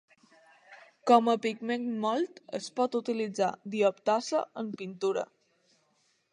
Com 1.11 1.29
a 1.33 1.35
pigment 1.43 1.85
mòlt, 2.07 2.41
es 2.61 2.71
pot 2.81 2.99
utilitzar 3.01 3.53
dioptasa 3.77 4.45
en 4.65 4.73
pintura. 4.83 5.29